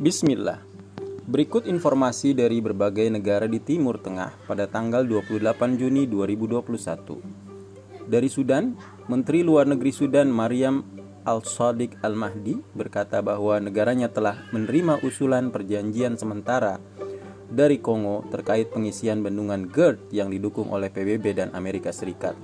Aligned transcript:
Bismillah. 0.00 0.64
Berikut 1.28 1.68
informasi 1.68 2.32
dari 2.32 2.64
berbagai 2.64 3.12
negara 3.12 3.44
di 3.44 3.60
Timur 3.60 4.00
Tengah 4.00 4.32
pada 4.48 4.64
tanggal 4.64 5.04
28 5.04 5.76
Juni 5.76 6.08
2021. 6.08 8.08
Dari 8.08 8.32
Sudan, 8.32 8.80
Menteri 9.12 9.44
Luar 9.44 9.68
Negeri 9.68 9.92
Sudan 9.92 10.32
Mariam 10.32 10.80
Al-Sadiq 11.28 12.00
Al-Mahdi 12.00 12.64
berkata 12.72 13.20
bahwa 13.20 13.60
negaranya 13.60 14.08
telah 14.08 14.40
menerima 14.56 15.04
usulan 15.04 15.52
perjanjian 15.52 16.16
sementara 16.16 16.80
dari 17.52 17.84
Kongo 17.84 18.24
terkait 18.32 18.72
pengisian 18.72 19.20
bendungan 19.20 19.68
GERD 19.68 20.16
yang 20.16 20.32
didukung 20.32 20.72
oleh 20.72 20.88
PBB 20.88 21.36
dan 21.36 21.52
Amerika 21.52 21.92
Serikat. 21.92 22.40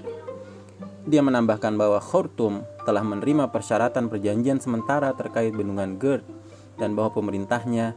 Dia 1.08 1.24
menambahkan 1.24 1.72
bahwa 1.72 2.04
Khartoum 2.04 2.68
telah 2.84 3.00
menerima 3.00 3.48
persyaratan 3.48 4.12
perjanjian 4.12 4.60
sementara 4.60 5.08
terkait 5.16 5.56
bendungan 5.56 5.96
GERD 5.96 6.35
dan 6.76 6.96
bahwa 6.96 7.12
pemerintahnya 7.12 7.96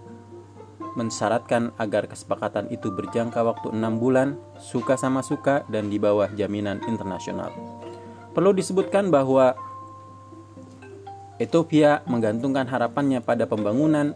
mensyaratkan 0.98 1.72
agar 1.78 2.10
kesepakatan 2.10 2.72
itu 2.74 2.90
berjangka 2.90 3.44
waktu 3.46 3.72
enam 3.76 4.02
bulan, 4.02 4.40
suka 4.58 4.98
sama 4.98 5.22
suka, 5.22 5.64
dan 5.70 5.88
di 5.88 6.02
bawah 6.02 6.32
jaminan 6.34 6.82
internasional. 6.90 7.54
Perlu 8.34 8.56
disebutkan 8.56 9.14
bahwa 9.14 9.54
Ethiopia 11.40 12.04
menggantungkan 12.04 12.68
harapannya 12.68 13.24
pada 13.24 13.48
pembangunan 13.48 14.12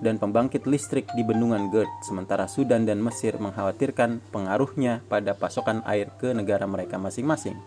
dan 0.00 0.16
pembangkit 0.16 0.64
listrik 0.64 1.10
di 1.12 1.20
bendungan 1.20 1.68
GERD, 1.68 1.90
sementara 2.06 2.48
Sudan 2.48 2.88
dan 2.88 3.04
Mesir 3.04 3.36
mengkhawatirkan 3.36 4.22
pengaruhnya 4.32 5.04
pada 5.10 5.36
pasokan 5.36 5.84
air 5.84 6.08
ke 6.16 6.32
negara 6.32 6.64
mereka 6.64 6.96
masing-masing. 6.96 7.58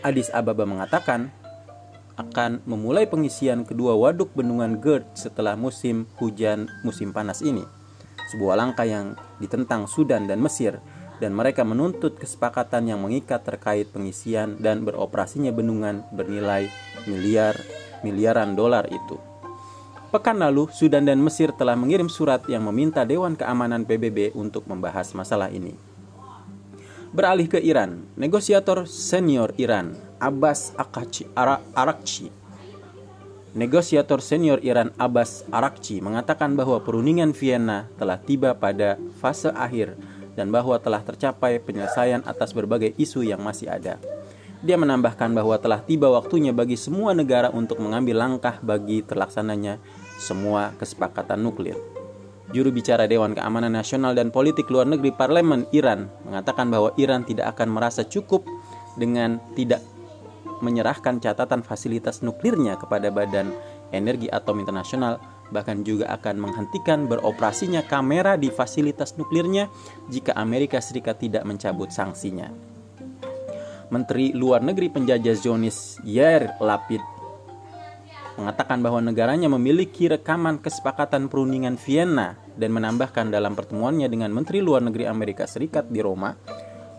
Addis 0.00 0.32
Ababa 0.32 0.64
mengatakan 0.64 1.28
akan 2.20 2.60
memulai 2.68 3.08
pengisian 3.08 3.64
kedua 3.64 3.96
waduk 3.96 4.36
bendungan 4.36 4.76
GERD 4.76 5.08
setelah 5.16 5.56
musim 5.56 6.04
hujan 6.20 6.68
musim 6.84 7.16
panas 7.16 7.40
ini. 7.40 7.64
Sebuah 8.30 8.60
langkah 8.60 8.84
yang 8.84 9.16
ditentang 9.40 9.88
Sudan 9.88 10.28
dan 10.28 10.38
Mesir 10.38 10.78
dan 11.18 11.32
mereka 11.32 11.64
menuntut 11.64 12.16
kesepakatan 12.16 12.92
yang 12.92 13.00
mengikat 13.00 13.44
terkait 13.44 13.88
pengisian 13.90 14.60
dan 14.60 14.84
beroperasinya 14.84 15.52
bendungan 15.52 16.04
bernilai 16.12 16.68
miliar 17.08 17.56
miliaran 18.04 18.56
dolar 18.56 18.88
itu. 18.88 19.20
Pekan 20.10 20.42
lalu, 20.42 20.66
Sudan 20.74 21.06
dan 21.06 21.22
Mesir 21.22 21.54
telah 21.54 21.78
mengirim 21.78 22.10
surat 22.10 22.42
yang 22.50 22.66
meminta 22.66 23.06
Dewan 23.06 23.38
Keamanan 23.38 23.86
PBB 23.86 24.34
untuk 24.34 24.66
membahas 24.66 25.14
masalah 25.14 25.54
ini. 25.54 25.78
Beralih 27.14 27.46
ke 27.46 27.62
Iran, 27.62 28.10
negosiator 28.18 28.90
senior 28.90 29.54
Iran 29.54 30.09
Abbas 30.20 30.76
Akachi, 30.76 31.24
Arakci. 31.72 32.28
Negosiator 33.56 34.20
senior 34.20 34.60
Iran 34.60 34.92
Abbas 35.00 35.48
Arakci 35.48 35.98
mengatakan 36.04 36.54
bahwa 36.54 36.78
perundingan 36.84 37.32
Vienna 37.32 37.88
telah 37.96 38.20
tiba 38.20 38.52
pada 38.52 39.00
fase 39.18 39.48
akhir 39.50 39.96
dan 40.38 40.52
bahwa 40.52 40.76
telah 40.78 41.02
tercapai 41.02 41.58
penyelesaian 41.58 42.22
atas 42.28 42.52
berbagai 42.52 42.94
isu 43.00 43.24
yang 43.26 43.42
masih 43.42 43.72
ada. 43.72 43.98
Dia 44.60 44.76
menambahkan 44.76 45.32
bahwa 45.32 45.56
telah 45.56 45.80
tiba 45.80 46.12
waktunya 46.12 46.52
bagi 46.52 46.76
semua 46.76 47.16
negara 47.16 47.48
untuk 47.48 47.80
mengambil 47.80 48.20
langkah 48.20 48.60
bagi 48.60 49.00
terlaksananya 49.00 49.80
semua 50.20 50.76
kesepakatan 50.76 51.40
nuklir. 51.40 51.80
Juru 52.52 52.68
bicara 52.74 53.08
Dewan 53.08 53.32
Keamanan 53.32 53.72
Nasional 53.72 54.12
dan 54.12 54.28
Politik 54.28 54.68
Luar 54.68 54.84
Negeri 54.84 55.16
Parlemen 55.16 55.64
Iran 55.72 56.12
mengatakan 56.28 56.68
bahwa 56.68 56.92
Iran 57.00 57.24
tidak 57.24 57.56
akan 57.56 57.72
merasa 57.72 58.04
cukup 58.04 58.44
dengan 58.98 59.40
tidak 59.56 59.80
menyerahkan 60.60 61.20
catatan 61.20 61.60
fasilitas 61.64 62.24
nuklirnya 62.24 62.76
kepada 62.80 63.12
Badan 63.12 63.52
Energi 63.90 64.30
Atom 64.30 64.62
Internasional 64.62 65.20
bahkan 65.50 65.82
juga 65.82 66.06
akan 66.14 66.38
menghentikan 66.38 67.10
beroperasinya 67.10 67.82
kamera 67.84 68.38
di 68.38 68.48
fasilitas 68.54 69.18
nuklirnya 69.18 69.66
jika 70.06 70.32
Amerika 70.38 70.78
Serikat 70.78 71.18
tidak 71.18 71.42
mencabut 71.42 71.90
sanksinya. 71.90 72.48
Menteri 73.90 74.30
Luar 74.30 74.62
Negeri 74.62 74.86
penjajah 74.86 75.34
Zionis 75.34 75.98
Yair 76.06 76.54
Lapid 76.62 77.02
mengatakan 78.38 78.78
bahwa 78.80 79.02
negaranya 79.02 79.50
memiliki 79.50 80.06
rekaman 80.06 80.62
kesepakatan 80.62 81.26
perundingan 81.26 81.74
Vienna 81.74 82.38
dan 82.54 82.70
menambahkan 82.70 83.28
dalam 83.28 83.58
pertemuannya 83.58 84.06
dengan 84.06 84.30
Menteri 84.30 84.62
Luar 84.62 84.80
Negeri 84.80 85.10
Amerika 85.10 85.44
Serikat 85.44 85.90
di 85.90 85.98
Roma 85.98 86.32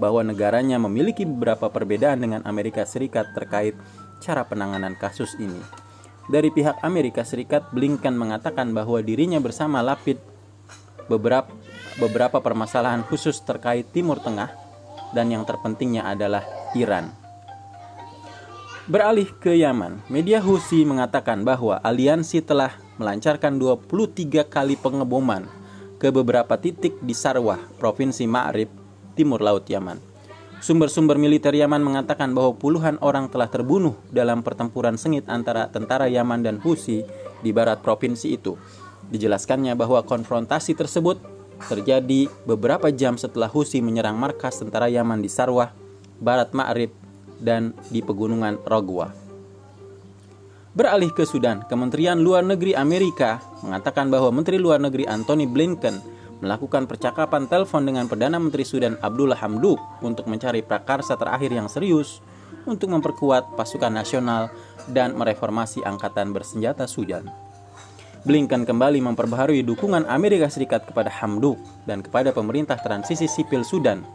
bahwa 0.01 0.25
negaranya 0.25 0.81
memiliki 0.81 1.29
beberapa 1.29 1.69
perbedaan 1.69 2.17
dengan 2.17 2.41
Amerika 2.49 2.81
Serikat 2.89 3.37
terkait 3.37 3.77
cara 4.17 4.41
penanganan 4.49 4.97
kasus 4.97 5.37
ini. 5.37 5.61
Dari 6.25 6.49
pihak 6.49 6.81
Amerika 6.81 7.21
Serikat, 7.21 7.69
Blinken 7.69 8.17
mengatakan 8.17 8.73
bahwa 8.73 8.97
dirinya 9.05 9.37
bersama 9.37 9.85
Lapid 9.85 10.17
beberapa 11.05 11.53
beberapa 12.01 12.41
permasalahan 12.41 13.05
khusus 13.05 13.37
terkait 13.45 13.85
Timur 13.93 14.17
Tengah 14.17 14.49
dan 15.13 15.29
yang 15.29 15.45
terpentingnya 15.45 16.07
adalah 16.07 16.41
Iran. 16.73 17.11
Beralih 18.89 19.29
ke 19.37 19.53
Yaman, 19.53 20.01
media 20.09 20.41
Husi 20.41 20.81
mengatakan 20.81 21.45
bahwa 21.45 21.77
aliansi 21.85 22.41
telah 22.41 22.73
melancarkan 22.97 23.61
23 23.61 24.41
kali 24.49 24.75
pengeboman 24.79 25.45
ke 26.01 26.09
beberapa 26.09 26.57
titik 26.57 26.97
di 26.97 27.13
Sarwah, 27.13 27.61
Provinsi 27.77 28.25
Ma'rib, 28.25 28.80
timur 29.13 29.43
laut 29.43 29.67
Yaman. 29.67 29.99
Sumber-sumber 30.61 31.17
militer 31.17 31.49
Yaman 31.57 31.81
mengatakan 31.81 32.37
bahwa 32.37 32.53
puluhan 32.53 33.01
orang 33.01 33.25
telah 33.33 33.49
terbunuh 33.49 33.97
dalam 34.13 34.45
pertempuran 34.45 34.93
sengit 34.93 35.25
antara 35.25 35.65
tentara 35.73 36.05
Yaman 36.05 36.45
dan 36.45 36.61
Husi 36.61 37.01
di 37.41 37.49
barat 37.49 37.81
provinsi 37.81 38.37
itu. 38.37 38.53
Dijelaskannya 39.09 39.73
bahwa 39.73 40.05
konfrontasi 40.05 40.77
tersebut 40.77 41.17
terjadi 41.65 42.29
beberapa 42.45 42.93
jam 42.93 43.17
setelah 43.17 43.49
Husi 43.49 43.81
menyerang 43.81 44.21
markas 44.21 44.61
tentara 44.61 44.85
Yaman 44.85 45.25
di 45.25 45.33
Sarwah, 45.33 45.73
barat 46.21 46.53
Ma'rib, 46.53 46.93
dan 47.41 47.73
di 47.89 48.05
pegunungan 48.05 48.61
Rogwa. 48.61 49.09
Beralih 50.71 51.11
ke 51.11 51.27
Sudan, 51.27 51.67
Kementerian 51.67 52.21
Luar 52.21 52.45
Negeri 52.45 52.77
Amerika 52.77 53.43
mengatakan 53.59 54.07
bahwa 54.07 54.31
Menteri 54.31 54.55
Luar 54.55 54.79
Negeri 54.79 55.03
Anthony 55.03 55.43
Blinken 55.43 55.99
melakukan 56.41 56.89
percakapan 56.89 57.45
telepon 57.45 57.85
dengan 57.85 58.09
Perdana 58.09 58.41
Menteri 58.41 58.65
Sudan 58.65 58.97
Abdullah 58.99 59.37
Hamduk 59.37 59.77
untuk 60.01 60.25
mencari 60.25 60.65
prakarsa 60.65 61.15
terakhir 61.15 61.53
yang 61.53 61.69
serius 61.69 62.19
untuk 62.65 62.91
memperkuat 62.91 63.55
pasukan 63.55 63.93
nasional 63.93 64.49
dan 64.89 65.13
mereformasi 65.13 65.85
angkatan 65.85 66.33
bersenjata 66.33 66.89
Sudan. 66.89 67.29
Blinken 68.21 68.69
kembali 68.69 69.01
memperbaharui 69.01 69.65
dukungan 69.65 70.05
Amerika 70.05 70.45
Serikat 70.45 70.85
kepada 70.85 71.09
Hamduk 71.09 71.57
dan 71.89 72.05
kepada 72.05 72.29
pemerintah 72.29 72.77
transisi 72.77 73.25
sipil 73.25 73.65
Sudan. 73.65 74.05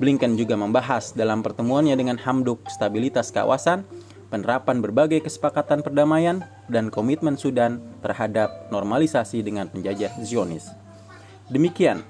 Blinken 0.00 0.32
juga 0.40 0.56
membahas 0.56 1.12
dalam 1.12 1.44
pertemuannya 1.44 1.92
dengan 1.92 2.16
Hamduk 2.16 2.64
stabilitas 2.72 3.28
kawasan, 3.28 3.84
penerapan 4.32 4.80
berbagai 4.80 5.20
kesepakatan 5.28 5.84
perdamaian, 5.84 6.40
dan 6.72 6.88
komitmen 6.88 7.36
Sudan 7.36 7.84
terhadap 8.00 8.72
normalisasi 8.72 9.44
dengan 9.44 9.68
penjajah 9.68 10.16
Zionis. 10.24 10.72
Demikian 11.50 12.06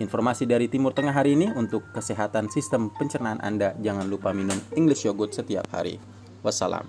informasi 0.00 0.48
dari 0.48 0.64
Timur 0.64 0.96
Tengah 0.96 1.12
hari 1.12 1.36
ini 1.36 1.52
untuk 1.52 1.92
kesehatan 1.92 2.48
sistem 2.48 2.88
pencernaan 2.96 3.36
Anda. 3.44 3.76
Jangan 3.76 4.08
lupa 4.08 4.32
minum 4.32 4.56
English 4.72 5.04
yogurt 5.04 5.36
setiap 5.36 5.68
hari. 5.68 6.00
Wassalam. 6.40 6.88